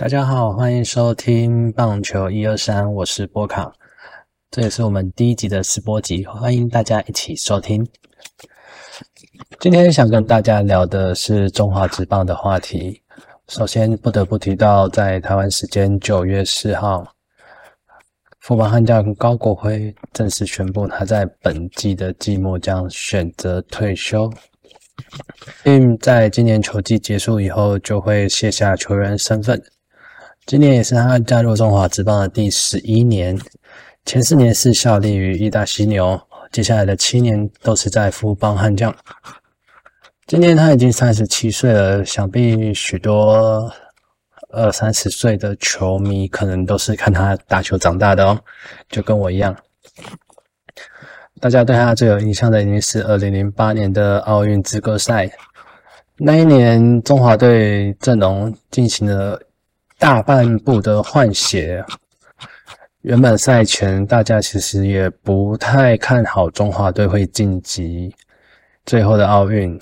[0.00, 3.70] 大家好，欢迎收听棒球一二三，我是波卡，
[4.50, 7.86] 这也是我们第一集的试播集，欢迎大家一起收听。
[9.58, 13.02] 今天想跟大家聊的是中华职棒的话题。
[13.48, 17.06] 首先不得不提到，在台湾时间九月四号，
[18.38, 24.32] 富邦悍将高国辉正式宣布，他在本季的季末将选择退休，
[25.62, 29.62] 并在今年球季结束以后就会卸下球员身份。
[30.50, 33.38] 今年也是他加入中华职棒的第十一年，
[34.04, 38.92] 前四年是效力于义大犀牛，接下来的七年都是在富邦悍将。
[40.26, 43.72] 今年他已经三十七岁了，想必许多
[44.48, 48.36] 二三十岁的球迷可能都是看他打球长大的哦，
[48.88, 49.56] 就跟我一样。
[51.40, 55.30] 大家对他最有印象的，已经是二零零八年的奥运资格赛，
[56.16, 59.40] 那一年中华队阵容进行了。
[60.00, 61.84] 大半部的换血，
[63.02, 68.10] 原本赛前大家其实也不太看好中华队会晋级
[68.86, 69.78] 最后的奥运。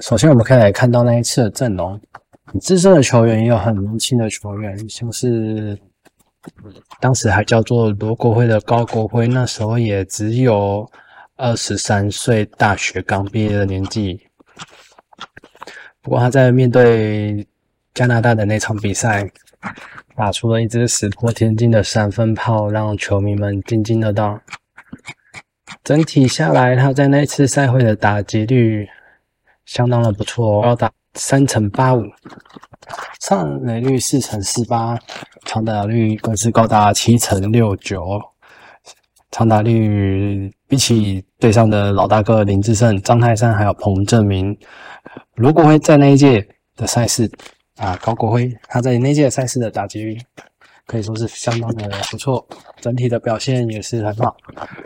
[0.00, 2.00] 首先，我们可以来看到那一次的阵容，
[2.60, 5.78] 资深的球员也有很年轻的球员，像是
[6.98, 10.84] 当时还叫做罗国辉的高国辉，那时候也只有
[11.36, 14.26] 二十三岁，大学刚毕业的年纪。
[16.02, 17.46] 不过他在面对。
[17.96, 19.26] 加拿大的那场比赛，
[20.14, 24.38] 打出了一支石破天惊的三分炮，让球迷们津津乐道。
[25.82, 28.86] 整体下来，他在那次赛会的打击率
[29.64, 32.02] 相当的不错，高达三成八五，
[33.18, 34.98] 上垒率四成四八，
[35.46, 38.20] 长打率更是高达七成六九。
[39.30, 44.54] 长打率比起队上的老大哥林志胜、张泰山还有彭正明，
[45.34, 47.32] 如果会在那一届的赛事。
[47.76, 50.18] 啊，高国辉他在那届赛事的打击率
[50.86, 52.46] 可以说是相当的不错，
[52.80, 54.36] 整体的表现也是很好。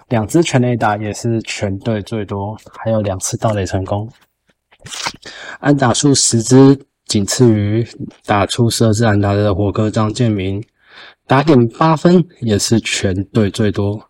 [0.08, 4.10] 两支全垒打也是全队最多，还有两次盗垒成功。
[5.60, 7.86] 安打数十支，仅次于
[8.24, 10.62] 打出十二支安打的火哥张建明。
[11.26, 14.02] 打点八分也是全队最多，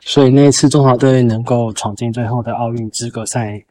[0.00, 3.64] 所以那一次中华队能够闯进最后的奥运资格赛，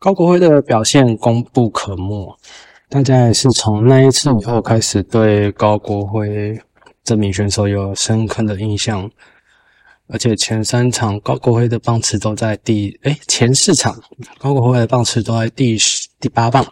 [0.00, 2.36] 高国辉的表现功不可没。
[2.92, 6.60] 大家也是从那一次以后开始对高国辉
[7.02, 9.10] 这名选手有深刻的印象，
[10.08, 13.98] 而且前三场高国辉的棒次都在第哎前四场
[14.38, 16.70] 高国辉的棒次都在第十第八棒，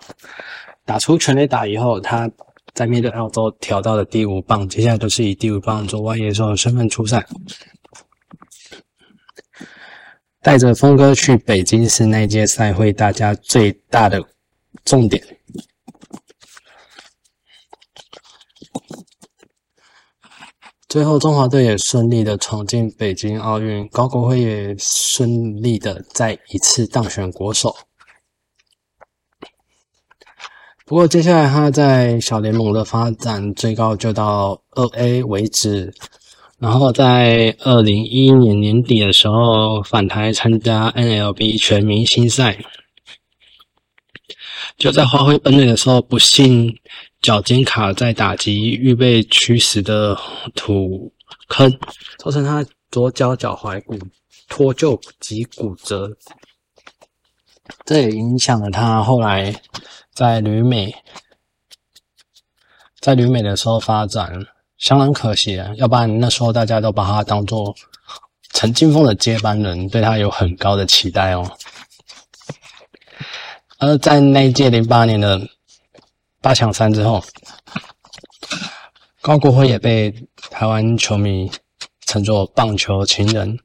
[0.85, 2.31] 打出全垒打以后，他
[2.75, 7.27] 在面对澳洲调到了第五棒，接下来都是以第五棒做外野手的身份出赛，
[10.43, 14.23] 带着峰哥去北京市那届赛会，大家最大的
[14.85, 15.25] 重点。
[20.91, 27.73] 最后，中华队也顺利的闯进北京奥运，高国辉也顺利的再一次当选国手。
[30.85, 35.95] 不过，接下来他在小联盟的发展最高就到二 A 为止，
[36.59, 42.59] 然后在二零一一年年底的时候返台参加 NLB 全明星赛，
[44.81, 46.77] 就在发挥本垒的时候，不幸。
[47.21, 50.17] 脚尖卡在打击预备区时的
[50.55, 51.13] 土
[51.49, 51.71] 坑，
[52.17, 53.99] 造成他左脚脚踝骨
[54.49, 56.11] 脱臼及骨折，
[57.85, 59.55] 这也影响了他后来
[60.15, 60.95] 在旅美，
[63.01, 64.33] 在旅美的时候发展
[64.79, 65.71] 相当可惜啊！
[65.77, 67.77] 要不然那时候大家都把他当做
[68.55, 71.47] 陈金峰的接班人，对他有很高的期待哦。
[73.81, 75.41] 而在那一届零八年的。
[76.43, 77.23] 八强赛之后，
[79.21, 80.11] 高国辉也被
[80.51, 81.51] 台湾球迷
[82.07, 83.59] 称作“棒球情人”。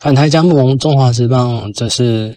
[0.00, 2.36] 反台加盟中华职棒，这是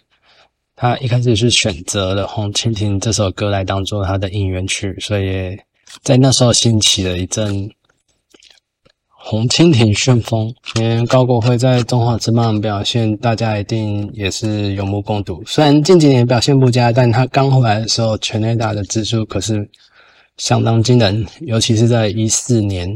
[0.76, 5.58] 他一开始是选择了《红蜻蜓》这首歌来当做他的应援曲，所以
[6.04, 7.68] 在那时候兴起了一阵。
[9.26, 15.42] 红蜻蜓旋风，因为高国辉在中华之棒表现，大家一定也是有目共睹。
[15.46, 19.66] 虽然近几年表现不佳，但他刚回来的时候，全垒打的支数可是
[20.36, 21.26] 相当惊人。
[21.40, 22.94] 尤其是在一四年，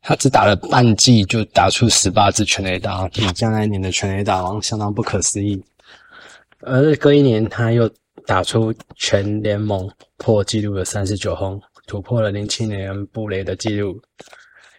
[0.00, 5.62] 他只打了半季就打出十八支全垒打，比将来年的全垒打王相当不可思议。
[6.60, 7.88] 而隔一年，他又
[8.26, 14.00] 打出全联盟破纪录的三十九轰，突破了零七年布雷的纪录。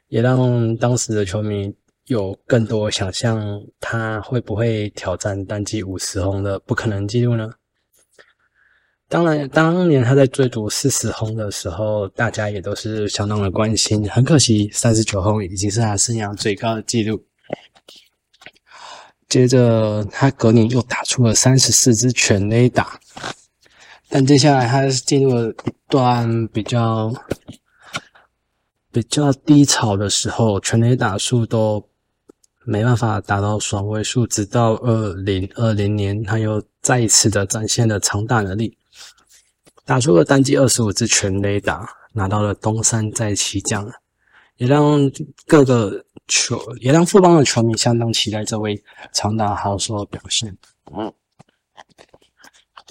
[0.07, 1.74] 也让当时的球迷
[2.06, 7.51] 有更多想象，他会不会挑战单季五十轰的不可能记录呢？
[9.09, 14.09] 当然，当年他在追逐四十轰的时候，大家也都是相当的关心。
[14.09, 17.24] 很可惜，三十九轰已经是他生涯最高的纪录。
[19.30, 23.00] 接着，他隔年又打出了三十四支全垒打，
[24.09, 27.13] 但接下来他进入了一段比较
[28.97, 31.88] 比较低潮的时候，全垒打数都
[32.65, 34.25] 没办法达到双位数。
[34.25, 38.75] 直到二零二零年，他又再一次的展现了长打能力。
[39.85, 43.88] 打出了单季二十五支全垒打，拿到了东山再起奖，
[44.55, 45.11] 也让
[45.45, 48.83] 各个球，也让富邦的球迷相当期待这位
[49.13, 50.57] 长打好手的表现。
[50.91, 51.13] 嗯，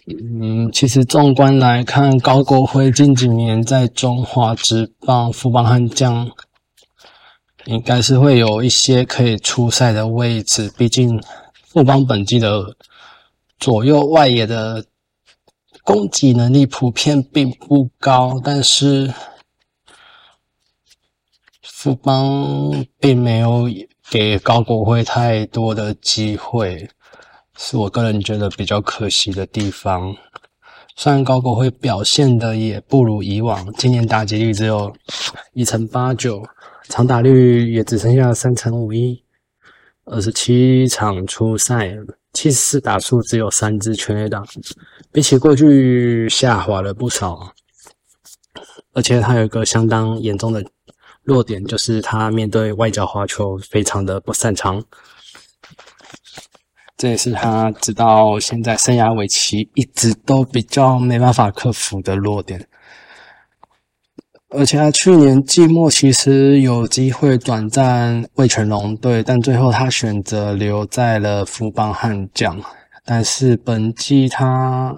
[0.06, 6.30] 嗯，其实纵观来看，高国辉近几年在中华职棒富邦悍将，
[7.64, 10.72] 应该是会有一些可以出赛的位置。
[10.76, 11.22] 毕竟
[11.64, 12.76] 富邦本季的
[13.58, 14.84] 左右外野的。
[15.84, 19.14] 攻击能力普遍并不高，但是
[21.62, 23.70] 富邦并没有
[24.10, 26.90] 给高国辉太多的机会，
[27.56, 30.14] 是我个人觉得比较可惜的地方。
[30.94, 34.94] 虽然高国辉表现的也不如以往，今年打击率只有
[35.52, 36.42] 一成八九，
[36.88, 39.22] 长打率也只剩下三成五一，
[40.04, 41.96] 二十七场出赛。
[42.32, 44.44] 七十四打数只有三支全垒打，
[45.10, 47.54] 比起过去下滑了不少。
[48.92, 50.62] 而且他有一个相当严重的
[51.22, 54.84] 弱点，就是他面对外角滑球非常的不擅长。
[56.96, 62.66] 这也是他直到现在生涯尾期一直都比较没办法克服的弱点。
[64.48, 72.62] 而且他去年季末其实有机会短暂为全龙队，但最后他选择留在了富邦悍将。
[73.04, 74.96] 但是本季他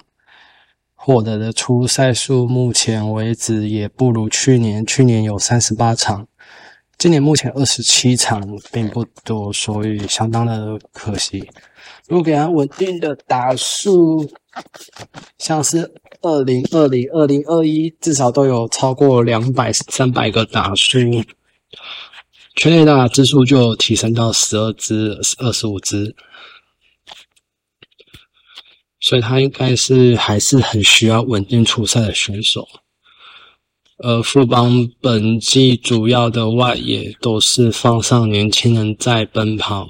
[0.94, 4.84] 获得的出赛数，目前为止也不如去年。
[4.86, 6.26] 去年有三十八场，
[6.98, 8.42] 今年目前二十七场，
[8.72, 11.48] 并不多，所以相当的可惜。
[12.08, 14.28] 如果给他稳定的打数，
[15.38, 20.98] 像是二零二零、二零二一，至少都有超过两百、三百个打数，
[22.56, 26.16] 全垒打支数就提升到十二支、二十五支，
[28.98, 32.66] 所以他应该是还是很需要稳定出赛的选手。
[33.98, 39.88] 而富邦本季主要的外野都是放上年轻人在奔跑，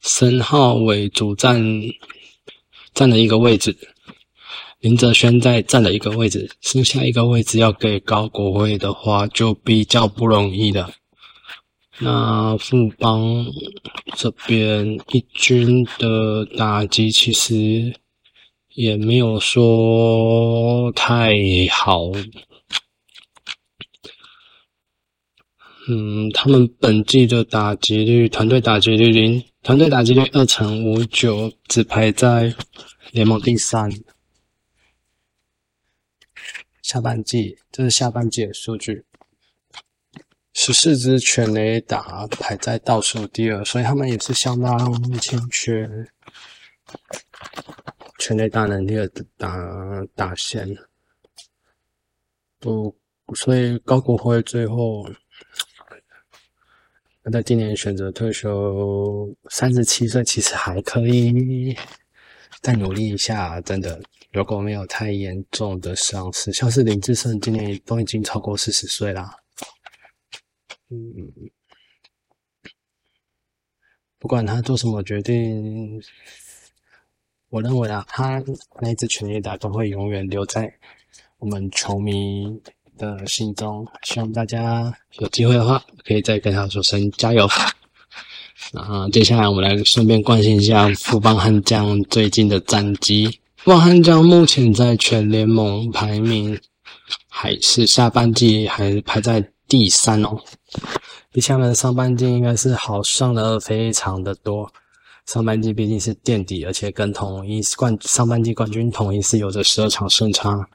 [0.00, 1.82] 申浩伟主战。
[2.92, 3.76] 站了一个位置，
[4.80, 10.90] 林哲轩在占了一个位置，剩下一个位置要给高国辉的话，就比较不容易了。
[11.98, 13.44] 那富邦
[14.16, 17.94] 这边一军的打击其实
[18.72, 21.34] 也没有说太
[21.70, 22.10] 好，
[25.88, 29.42] 嗯，他们本季的打击率，团队打击率零。
[29.62, 32.54] 团队打击率二成五九，只排在
[33.12, 33.90] 联盟第三。
[36.82, 39.04] 下半季，这是下半季的数据，
[40.52, 45.88] 十四支全垒打排在倒数第二，所以他们也是相当欠缺
[48.18, 50.76] 全垒打能力的打打线。
[52.60, 52.96] 不，
[53.34, 55.08] 所以高国辉最后。
[57.26, 61.76] 他在今年选择退休，三十七岁，其实还可以
[62.60, 63.60] 再努力一下。
[63.62, 69.36] 真的，如果没有太严重的伤势，像是林志胜今年都已经超过四十岁啦。
[70.88, 71.50] 嗯，
[74.20, 76.00] 不管他做什么决定，
[77.48, 78.40] 我认为啊，他
[78.80, 80.72] 那支全垒打都会永远留在
[81.38, 82.62] 我们球迷。
[82.96, 87.48] 的心中，希望大家有机会的话，可以再跟他说声加油。
[88.72, 93.38] 然后，接下来我们来顺便关心一下富邦悍将最近的战绩。
[93.56, 96.58] 富邦悍将目前在全联盟排名
[97.28, 100.38] 还是下半季还排在第三哦，
[101.32, 104.72] 比他们的上半季应该是好上的非常的多。
[105.26, 110.68] 上半季毕竟是垫底，而且跟统一冠上半季冠军统一是有着十二场胜差。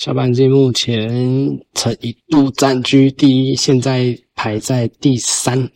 [0.00, 5.70] 下半季目前曾一度占据第一，现在排在第三，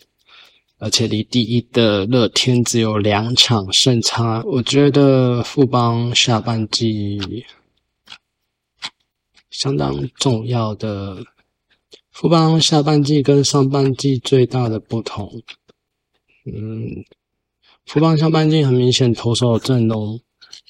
[0.79, 4.43] 而且离第一的乐天只有两场胜差。
[4.47, 7.45] 我觉得富邦下半季
[9.51, 11.23] 相当重要的，
[12.11, 15.43] 富邦下半季跟上半季最大的不同，
[16.47, 17.05] 嗯，
[17.85, 20.19] 富邦下半季很明显投手阵容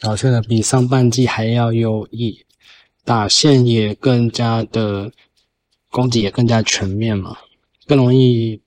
[0.01, 2.45] 表现的比上半季还要优异，
[3.05, 5.13] 打线也更加的
[5.91, 7.37] 攻击也更加全面嘛，
[7.87, 8.61] 更容易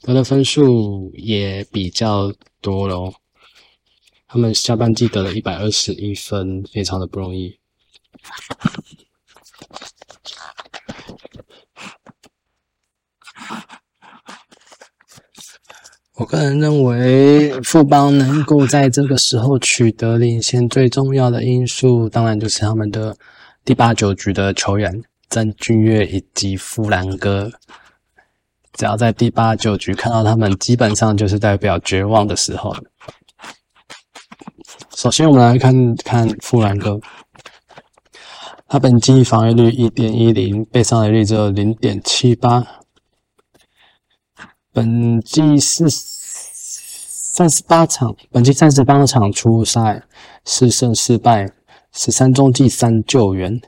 [0.00, 3.14] 得的分数也比较多咯。
[4.26, 7.58] 他们下半季得了一百二十一分，非常的不容易。
[16.14, 23.16] 我个人认为，富邦能够在这个时候取得领先，最重要的因素当然就是他们的
[23.64, 27.50] 第八九局的球员郑俊岳以及富兰哥。
[28.72, 32.74] 只要在第八九局看到他们，基本上就是代表绝望的时候。
[34.96, 36.98] 首先，我们来看看富兰哥，
[38.66, 42.66] 他本季防御率一点一零，被上垒率只有零点七八。
[44.72, 50.02] 本季是三十八场，本季三十八场初赛
[50.44, 51.52] 四胜四败，
[51.92, 53.60] 十三中计三救援，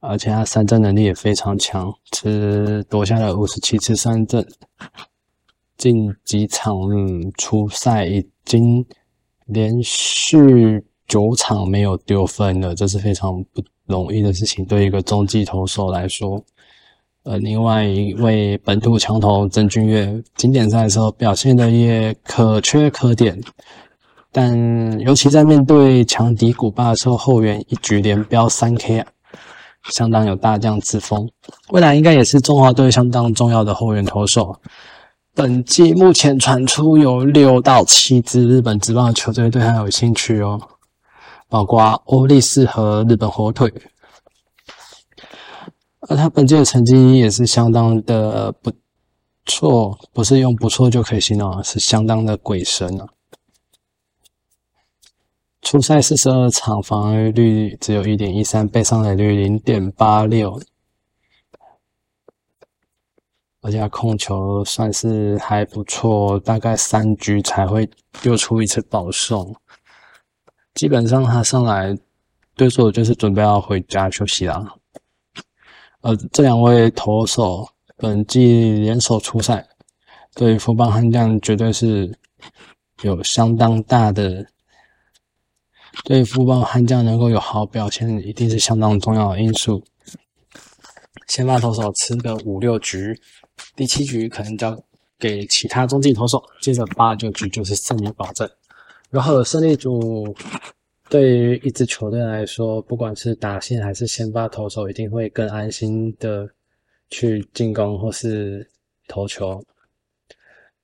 [0.00, 4.46] 而且他三振能力也非常强，只夺下了五十七次三振。
[5.76, 6.74] 近几场
[7.36, 8.84] 初赛已经
[9.46, 13.62] 连续九场没有丢分了，这是非常不。
[13.88, 16.44] 容易的事情，对一个中继投手来说。
[17.24, 23.38] 呃，另外一位本土强投曾俊岳，经典赛的时候表现的也可圈可点，
[24.32, 29.06] 但尤其在面对强敌古巴的时候，后援一局连飙三 K 啊，
[29.90, 31.28] 相当有大将之风。
[31.70, 34.58] 未来应该也是中华队相当重要的后援投手。
[35.34, 40.60] 本季目前传出有六到七支日本职棒球队对他有兴趣哦。
[41.50, 43.72] 包括欧力士和日本火腿，
[46.08, 48.72] 而他本届的成绩也是相当的不
[49.44, 53.06] 错，不是用不错就可以形容，是相当的鬼神啊！
[55.60, 60.58] 初赛四十二场，防御率只有一点一三，被上垒率零点八六，
[63.60, 67.86] 而且控球算是还不错，大概三局才会
[68.22, 69.54] 丢出一次保送。
[70.72, 71.94] 基本上他上来
[72.54, 74.77] 对手就是准备要回家休息了。
[76.02, 79.68] 呃，这两位投手本季联手出赛，
[80.34, 82.16] 对富邦悍将绝对是
[83.02, 84.46] 有相当大的，
[86.04, 89.82] 对富邦悍将能够有好表现，一定是相当重要的因素。
[91.26, 93.20] 先发投手吃个五六局，
[93.74, 94.80] 第七局可能交
[95.18, 98.48] 给其他中继投手，接着八九局就是胜利保证。
[99.10, 100.34] 然后胜利组
[101.08, 106.46] 对于一支球队来说，不管是打线还是先发投手，一定会更安心的
[107.08, 108.68] 去进攻或是
[109.06, 109.64] 投球，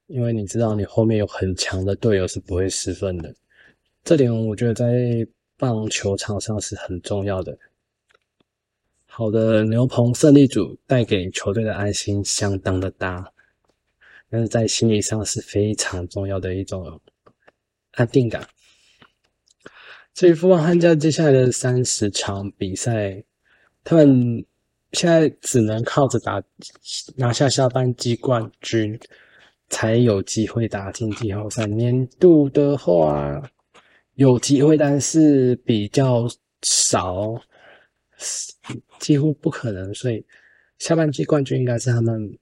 [0.07, 3.35] 因为你知道你后面有很强的队友是不会失分的。
[4.03, 5.27] 这点我觉得在
[5.59, 7.57] 棒球场上是很重要的。
[9.07, 13.31] 好的牛棚胜利组带给球队的安心相当的大，
[14.31, 17.01] 但是在心理上是非常重要的一种。
[17.93, 18.45] 安定感。
[20.15, 23.21] 所以富邦悍将接下来的三十场比赛，
[23.83, 24.47] 他们
[24.93, 26.41] 现在只能靠着打
[27.17, 28.97] 拿下下半季冠军，
[29.69, 31.67] 才有机会打进季后赛。
[31.67, 33.43] 年度的话
[34.15, 36.29] 有机会，但是比较
[36.63, 37.35] 少，
[39.01, 39.93] 几乎不可能。
[39.95, 40.25] 所以
[40.79, 42.39] 下半季冠军应该是他们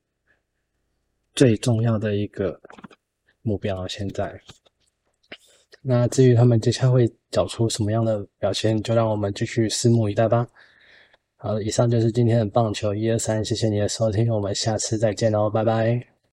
[1.34, 2.60] 最重要的一个
[3.40, 3.88] 目标。
[3.88, 4.38] 现在。
[5.82, 10.46] 那至于他们接下来会找出什么样的表现，就让我们继续拭目以待吧。
[11.36, 16.11] 好，以上就是今天的棒球一二三，谢谢你的收听，我们下次再见哦，拜拜。